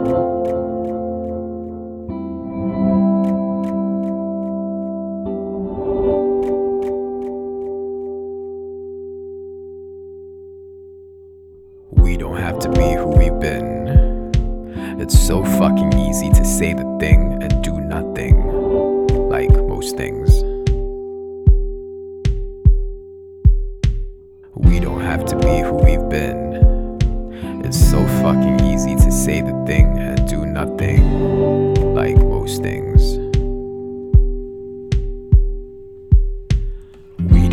We 0.00 0.06
don't 12.16 12.38
have 12.38 12.58
to 12.60 12.70
be 12.70 12.92
who 12.94 13.08
we've 13.08 13.38
been. 13.38 14.32
It's 14.98 15.18
so 15.20 15.44
fucking 15.44 15.92
easy 15.98 16.30
to 16.30 16.44
say 16.46 16.72
the 16.72 16.96
thing 16.98 17.42
and 17.42 17.62
do 17.62 17.78
nothing. 17.78 18.46
Like 19.28 19.50
most 19.50 19.98
things. 19.98 20.32
We 24.54 24.80
don't 24.80 25.02
have 25.02 25.26
to 25.26 25.36
be 25.36 25.60
who 25.60 25.74
we've 25.74 26.08
been. 26.08 26.50
It's 27.70 27.78
so 27.78 28.04
fucking 28.22 28.64
easy 28.64 28.96
to 28.96 29.12
say 29.12 29.40
the 29.42 29.52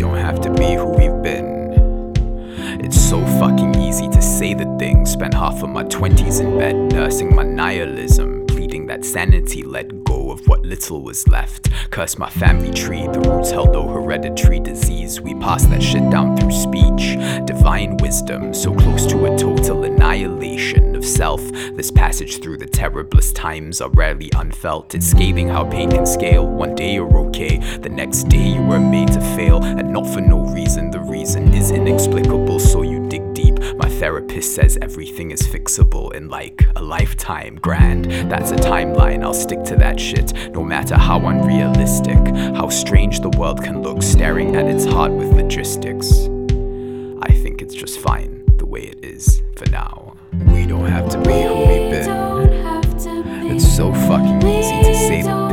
don't 0.08 0.24
have 0.24 0.40
to 0.40 0.50
be 0.54 0.72
who 0.72 0.86
we've 0.86 1.22
been. 1.22 1.68
It's 2.82 2.98
so 2.98 3.20
fucking 3.38 3.78
easy 3.78 4.08
to 4.08 4.22
say 4.22 4.54
the 4.54 4.64
thing. 4.78 5.04
Spent 5.04 5.34
half 5.34 5.62
of 5.62 5.68
my 5.68 5.84
20s 5.84 6.40
in 6.40 6.58
bed 6.58 6.76
nursing 6.92 7.34
my 7.34 7.42
nihilism, 7.42 8.46
pleading 8.46 8.86
that 8.86 9.04
sanity 9.04 9.62
let 9.62 9.88
go 9.88 9.97
of 10.38 10.46
what 10.48 10.62
little 10.62 11.02
was 11.02 11.26
left. 11.28 11.70
Curse 11.90 12.18
my 12.18 12.30
family 12.30 12.70
tree, 12.70 13.06
the 13.06 13.20
roots 13.20 13.50
held 13.50 13.72
no 13.72 13.88
hereditary 13.88 14.60
disease. 14.60 15.20
We 15.20 15.34
pass 15.34 15.66
that 15.66 15.82
shit 15.82 16.08
down 16.10 16.36
through 16.36 16.52
speech. 16.52 17.16
Divine 17.46 17.96
wisdom, 17.98 18.54
so 18.54 18.74
close 18.74 19.06
to 19.06 19.26
a 19.26 19.38
total 19.38 19.84
annihilation 19.84 20.94
of 20.94 21.04
self. 21.04 21.40
This 21.74 21.90
passage 21.90 22.40
through 22.40 22.58
the 22.58 22.66
terriblest 22.66 23.34
times 23.34 23.80
are 23.80 23.90
rarely 23.90 24.30
unfelt. 24.36 24.94
It's 24.94 25.06
scathing 25.06 25.48
how 25.48 25.64
pain 25.64 25.90
can 25.90 26.06
scale. 26.06 26.46
One 26.46 26.74
day 26.74 26.94
you're 26.94 27.18
okay, 27.28 27.58
the 27.78 27.88
next 27.88 28.24
day 28.24 28.48
you 28.48 28.62
were 28.62 28.80
made 28.80 29.12
to 29.12 29.20
fail, 29.36 29.62
and 29.62 29.92
not 29.92 30.06
for 30.06 30.20
no 30.20 30.47
therapist 34.08 34.54
says 34.54 34.78
everything 34.80 35.32
is 35.32 35.42
fixable 35.42 36.14
in 36.14 36.30
like 36.30 36.64
a 36.76 36.82
lifetime. 36.82 37.56
Grand, 37.56 38.06
that's 38.32 38.50
a 38.52 38.56
timeline, 38.56 39.22
I'll 39.22 39.34
stick 39.34 39.62
to 39.64 39.76
that 39.76 40.00
shit. 40.00 40.32
No 40.54 40.64
matter 40.64 40.96
how 40.96 41.18
unrealistic, 41.26 42.16
how 42.56 42.70
strange 42.70 43.20
the 43.20 43.28
world 43.28 43.62
can 43.62 43.82
look, 43.82 44.02
staring 44.02 44.56
at 44.56 44.64
its 44.64 44.86
heart 44.86 45.12
with 45.12 45.30
logistics. 45.32 46.10
I 47.20 47.32
think 47.42 47.60
it's 47.60 47.74
just 47.74 48.00
fine 48.00 48.46
the 48.56 48.64
way 48.64 48.80
it 48.80 49.04
is 49.04 49.42
for 49.56 49.68
now. 49.68 50.16
We 50.32 50.64
don't 50.64 50.86
have 50.86 51.10
to 51.10 51.18
be 51.18 51.42
who 51.42 51.58
we've 51.58 51.90
been. 51.90 53.54
It's 53.54 53.76
so 53.76 53.92
fucking 53.92 54.48
easy 54.48 54.84
to 54.84 54.94
say 54.94 55.20
the 55.20 55.47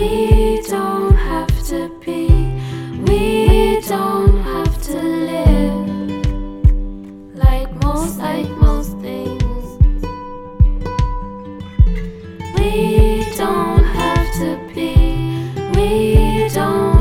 we 0.00 0.62
don't 0.62 1.14
have 1.14 1.62
to 1.66 1.90
be. 2.04 2.28
We 3.06 3.80
don't 3.82 4.42
have 4.42 4.82
to 4.84 4.96
live. 5.30 5.88
Like 7.34 7.70
most, 7.84 8.18
like 8.18 8.48
most 8.48 8.92
things, 8.98 9.64
we 12.56 13.26
don't 13.36 13.84
have 13.84 14.26
to 14.40 14.48
be. 14.74 14.94
We 15.74 16.48
don't 16.48 16.99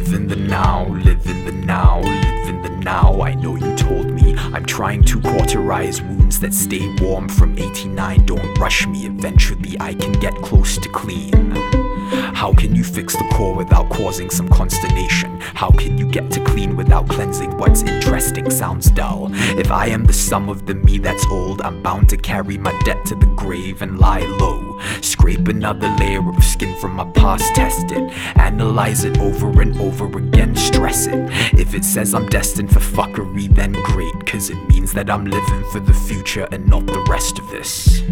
Live 0.00 0.14
in 0.14 0.28
the 0.28 0.36
now, 0.36 0.86
live 0.88 1.26
in 1.26 1.44
the 1.44 1.52
now, 1.52 2.00
live 2.00 2.48
in 2.48 2.62
the 2.62 2.70
now. 2.70 3.20
I 3.20 3.34
know 3.34 3.56
you 3.56 3.76
told 3.76 4.06
me 4.06 4.34
I'm 4.34 4.64
trying 4.64 5.04
to 5.04 5.20
cauterize 5.20 6.00
wounds 6.00 6.40
that 6.40 6.54
stay 6.54 6.88
warm 7.02 7.28
from 7.28 7.58
89. 7.58 8.24
Don't 8.24 8.58
rush 8.58 8.86
me, 8.86 9.04
eventually 9.04 9.76
I 9.78 9.92
can 9.92 10.12
get 10.12 10.34
close 10.36 10.78
to 10.78 10.88
clean. 10.88 11.89
How 12.10 12.52
can 12.52 12.74
you 12.74 12.84
fix 12.84 13.16
the 13.16 13.28
core 13.32 13.54
without 13.54 13.88
causing 13.90 14.30
some 14.30 14.48
consternation? 14.48 15.40
How 15.40 15.70
can 15.70 15.96
you 15.98 16.06
get 16.06 16.30
to 16.32 16.44
clean 16.44 16.76
without 16.76 17.08
cleansing 17.08 17.56
what's 17.56 17.82
interesting? 17.82 18.50
Sounds 18.50 18.90
dull. 18.90 19.28
If 19.32 19.70
I 19.70 19.86
am 19.86 20.04
the 20.04 20.12
sum 20.12 20.48
of 20.48 20.66
the 20.66 20.74
me 20.74 20.98
that's 20.98 21.26
old, 21.26 21.62
I'm 21.62 21.82
bound 21.82 22.08
to 22.10 22.16
carry 22.16 22.58
my 22.58 22.76
debt 22.84 23.04
to 23.06 23.14
the 23.14 23.26
grave 23.36 23.82
and 23.82 23.98
lie 23.98 24.26
low. 24.40 24.80
Scrape 25.00 25.48
another 25.48 25.88
layer 25.98 26.26
of 26.28 26.42
skin 26.42 26.74
from 26.76 26.96
my 26.96 27.04
past, 27.12 27.54
test 27.54 27.92
it, 27.92 28.10
analyze 28.36 29.04
it 29.04 29.18
over 29.18 29.60
and 29.60 29.78
over 29.80 30.06
again, 30.18 30.56
stress 30.56 31.06
it. 31.06 31.30
If 31.52 31.74
it 31.74 31.84
says 31.84 32.14
I'm 32.14 32.28
destined 32.28 32.72
for 32.72 32.80
fuckery, 32.80 33.54
then 33.54 33.72
great, 33.72 34.26
cause 34.26 34.50
it 34.50 34.68
means 34.68 34.92
that 34.94 35.10
I'm 35.10 35.26
living 35.26 35.64
for 35.70 35.80
the 35.80 35.94
future 35.94 36.48
and 36.50 36.66
not 36.66 36.86
the 36.86 37.04
rest 37.08 37.38
of 37.38 37.48
this. 37.50 38.02